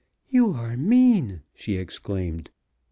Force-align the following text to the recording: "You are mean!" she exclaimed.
"You 0.29 0.49
are 0.53 0.75
mean!" 0.75 1.43
she 1.53 1.75
exclaimed. 1.75 2.49